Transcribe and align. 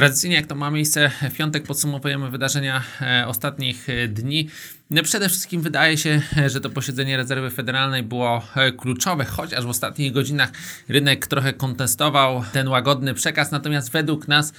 Tradycyjnie, 0.00 0.36
jak 0.36 0.46
to 0.46 0.54
ma 0.54 0.70
miejsce 0.70 1.10
w 1.30 1.36
piątek, 1.36 1.62
podsumowujemy 1.62 2.30
wydarzenia 2.30 2.82
e, 3.00 3.26
ostatnich 3.26 3.88
e, 3.88 4.08
dni. 4.08 4.48
No, 4.90 5.02
przede 5.02 5.28
wszystkim 5.28 5.60
wydaje 5.60 5.98
się, 5.98 6.22
że 6.46 6.60
to 6.60 6.70
posiedzenie 6.70 7.16
rezerwy 7.16 7.50
federalnej 7.50 8.02
było 8.02 8.42
e, 8.56 8.72
kluczowe, 8.72 9.24
chociaż 9.24 9.64
w 9.64 9.68
ostatnich 9.68 10.12
godzinach 10.12 10.52
rynek 10.88 11.26
trochę 11.26 11.52
kontestował 11.52 12.44
ten 12.52 12.68
łagodny 12.68 13.14
przekaz. 13.14 13.50
Natomiast 13.50 13.92
według 13.92 14.28
nas 14.28 14.52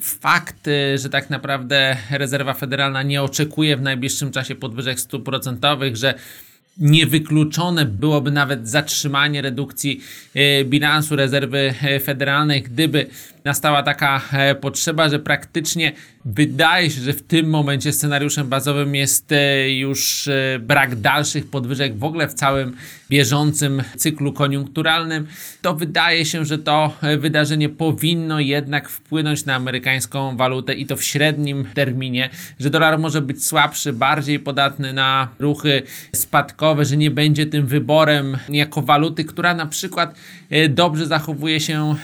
fakt, 0.00 0.68
że 0.96 1.08
tak 1.10 1.30
naprawdę 1.30 1.96
rezerwa 2.10 2.54
federalna 2.54 3.02
nie 3.02 3.22
oczekuje 3.22 3.76
w 3.76 3.82
najbliższym 3.82 4.32
czasie 4.32 4.54
podwyżek 4.54 5.00
stóp 5.00 5.24
procentowych, 5.24 5.96
że 5.96 6.14
niewykluczone 6.78 7.84
byłoby 7.84 8.30
nawet 8.30 8.68
zatrzymanie 8.68 9.42
redukcji 9.42 10.00
bilansu 10.64 11.16
rezerwy 11.16 11.74
federalnej, 12.04 12.62
gdyby 12.62 13.06
nastała 13.44 13.82
taka 13.82 14.20
e, 14.32 14.54
potrzeba, 14.54 15.08
że 15.08 15.18
praktycznie 15.18 15.92
wydaje 16.24 16.90
się, 16.90 17.00
że 17.00 17.12
w 17.12 17.22
tym 17.22 17.50
momencie 17.50 17.92
scenariuszem 17.92 18.48
bazowym 18.48 18.94
jest 18.94 19.32
e, 19.32 19.70
już 19.70 20.28
e, 20.28 20.58
brak 20.58 20.96
dalszych 20.96 21.50
podwyżek 21.50 21.98
w 21.98 22.04
ogóle 22.04 22.28
w 22.28 22.34
całym 22.34 22.76
bieżącym 23.10 23.82
cyklu 23.96 24.32
koniunkturalnym. 24.32 25.26
To 25.62 25.74
wydaje 25.74 26.24
się, 26.24 26.44
że 26.44 26.58
to 26.58 26.96
wydarzenie 27.18 27.68
powinno 27.68 28.40
jednak 28.40 28.88
wpłynąć 28.88 29.44
na 29.44 29.54
amerykańską 29.54 30.36
walutę 30.36 30.74
i 30.74 30.86
to 30.86 30.96
w 30.96 31.04
średnim 31.04 31.64
terminie, 31.74 32.30
że 32.60 32.70
dolar 32.70 32.98
może 32.98 33.20
być 33.20 33.46
słabszy, 33.46 33.92
bardziej 33.92 34.38
podatny 34.38 34.92
na 34.92 35.28
ruchy 35.38 35.82
spadkowe, 36.14 36.84
że 36.84 36.96
nie 36.96 37.10
będzie 37.10 37.46
tym 37.46 37.66
wyborem 37.66 38.36
jako 38.48 38.82
waluty, 38.82 39.24
która 39.24 39.54
na 39.54 39.66
przykład 39.66 40.14
dobrze 40.68 41.06
zachowuje 41.06 41.60
się 41.60 41.94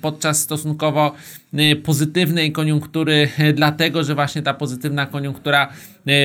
podczas 0.00 0.40
stosunkowo 0.40 0.89
stosunkowo 0.90 1.14
y, 1.54 1.76
pozytywnej 1.76 2.52
koniunktury, 2.52 3.28
y, 3.40 3.52
dlatego 3.52 4.04
że 4.04 4.14
właśnie 4.14 4.42
ta 4.42 4.54
pozytywna 4.54 5.06
koniunktura 5.06 5.72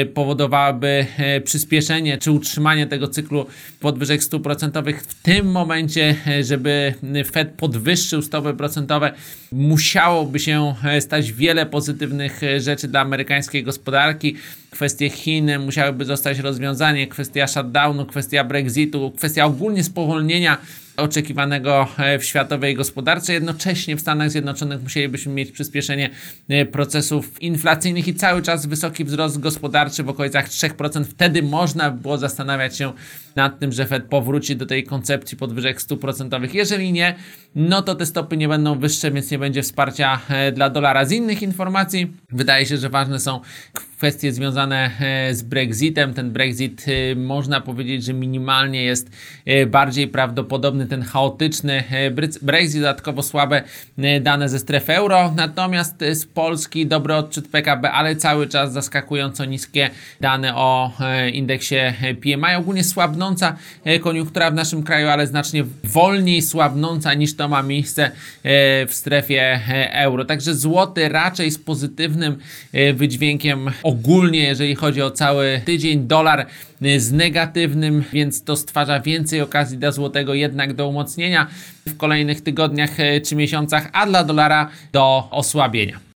y, 0.02 0.06
powodowałaby 0.06 1.06
przyspieszenie 1.44 2.18
czy 2.18 2.32
utrzymanie 2.32 2.88
tego 2.88 3.08
cyklu 3.08 3.46
podwyżek 3.80 4.24
stóp 4.24 4.44
procentowych. 4.44 5.02
W 5.02 5.22
tym 5.22 5.52
momencie, 5.52 6.16
żeby 6.42 6.94
Fed 7.32 7.50
podwyższył 7.58 8.22
stopy 8.22 8.54
procentowe, 8.54 9.12
musiałoby 9.52 10.40
się 10.40 10.76
stać 11.00 11.32
wiele 11.32 11.66
pozytywnych 11.66 12.42
rzeczy 12.60 12.88
dla 12.88 13.02
amerykańskiej 13.02 13.64
gospodarki. 13.64 14.36
Kwestie 14.70 15.10
Chin 15.10 15.60
musiałyby 15.60 16.06
zostać 16.06 16.40
rozwiązane, 16.40 17.08
kwestia 17.08 17.48
shutdownu, 17.48 18.06
kwestia 18.06 18.44
Brexitu, 18.44 19.12
kwestia 19.18 19.46
ogólnie 19.46 19.84
spowolnienia 19.84 20.58
oczekiwanego 20.98 21.88
e, 21.98 22.20
w 22.20 22.26
światowej 22.26 22.76
gospodarce. 22.76 23.34
Jednocześnie 23.34 23.96
w 23.96 24.02
Stanach 24.02 24.32
Zjednoczonych 24.32 24.84
musielibyśmy 24.84 25.34
mieć 25.34 25.52
przyspieszenie 25.52 26.10
e, 26.50 26.66
procesów 26.66 27.42
inflacyjnych 27.42 28.08
i 28.08 28.16
cały 28.16 28.42
czas 28.42 28.66
wysoki 28.66 29.06
wzrost 29.06 29.40
gospodarczy 29.40 30.04
w 30.04 30.10
okolicach 30.10 30.50
3%. 30.50 31.04
Wtedy 31.04 31.44
można 31.44 31.92
było 31.92 32.18
zastanawiać 32.18 32.78
się 32.78 32.94
nad 33.36 33.60
tym, 33.60 33.72
że 33.72 33.86
Fed 33.86 34.06
powróci 34.06 34.56
do 34.56 34.66
tej 34.66 34.84
koncepcji 34.84 35.38
podwyżek 35.38 35.82
stóp 35.82 36.02
procentowych. 36.02 36.54
Jeżeli 36.54 36.92
nie, 36.92 37.16
no 37.56 37.82
to 37.82 37.96
te 37.96 38.06
stopy 38.06 38.38
nie 38.38 38.48
będą 38.48 38.80
wyższe, 38.80 39.12
więc 39.12 39.32
nie 39.32 39.40
będzie 39.40 39.64
wsparcia 39.64 40.20
e, 40.30 40.52
dla 40.52 40.70
dolara. 40.70 41.06
Z 41.06 41.12
innych 41.12 41.42
informacji 41.42 42.14
wydaje 42.32 42.66
się, 42.66 42.78
że 42.78 42.90
ważne 42.90 43.20
są 43.20 43.40
kwestie 43.98 44.34
związane 44.34 44.92
z 45.32 45.42
Brexitem. 45.42 46.14
Ten 46.14 46.32
Brexit 46.32 46.86
można 47.16 47.62
powiedzieć, 47.62 48.04
że 48.04 48.14
minimalnie 48.14 48.84
jest 48.84 49.10
bardziej 49.68 50.08
prawdopodobny 50.08 50.88
ten 50.88 51.02
chaotyczny 51.02 51.84
e, 51.90 52.12
Brexit, 52.42 52.82
dodatkowo 52.82 53.24
słabe 53.24 53.64
e, 53.98 54.20
dane 54.20 54.50
ze 54.50 54.60
strefy 54.60 54.94
euro, 54.94 55.34
natomiast 55.36 56.02
e, 56.02 56.16
z 56.16 56.26
Polski 56.26 56.88
dobry 56.88 57.16
odczyt 57.16 57.48
PKB, 57.48 57.92
ale 57.92 58.16
cały 58.16 58.48
czas 58.48 58.74
zaskakująco 58.74 59.46
niskie 59.46 59.90
dane 60.22 60.56
o 60.56 60.92
indeksie 61.34 61.76
PMI. 62.22 62.56
Ogólnie 62.58 62.84
słabnąca 62.84 63.56
koniunktura 64.02 64.52
w 64.52 64.54
naszym 64.54 64.84
kraju, 64.84 65.08
ale 65.08 65.28
znacznie 65.28 65.64
wolniej 65.84 66.42
słabnąca 66.42 67.14
niż 67.14 67.36
to 67.36 67.48
ma 67.48 67.64
miejsce 67.64 68.12
w 68.88 68.90
strefie 68.90 69.60
euro. 69.92 70.26
Także 70.26 70.56
złoty 70.56 71.10
raczej 71.10 71.52
z 71.52 71.58
pozytywnym 71.58 72.38
wydźwiękiem 72.94 73.70
ogólnie, 73.86 74.40
jeżeli 74.40 74.76
chodzi 74.76 75.02
o 75.02 75.12
cały 75.12 75.62
tydzień. 75.66 76.08
Dolar 76.08 76.46
z 76.98 77.12
negatywnym, 77.12 78.04
więc 78.14 78.44
to 78.44 78.56
stwarza 78.56 79.00
więcej 79.00 79.42
okazji 79.42 79.78
dla 79.78 79.92
złotego 79.92 80.34
jednak 80.34 80.74
do 80.74 80.88
umocnienia 80.88 81.48
w 81.88 81.98
kolejnych 81.98 82.42
tygodniach 82.42 83.00
e, 83.00 83.22
czy 83.22 83.36
miesiącach, 83.36 83.90
a 83.94 84.06
dla 84.06 84.24
dolara 84.24 84.70
do 84.92 85.28
osłabienia. 85.32 86.06